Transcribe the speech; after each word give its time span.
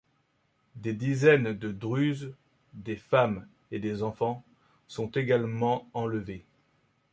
Des 0.77 0.93
dizaines 0.93 1.53
de 1.53 1.69
Druzes, 1.71 2.33
des 2.73 2.95
femmes 2.95 3.47
et 3.69 3.77
des 3.77 4.01
enfants, 4.01 4.43
sont 4.87 5.11
également 5.11 5.87
enlevés. 5.93 6.43